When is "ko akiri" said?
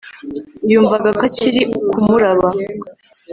1.17-1.61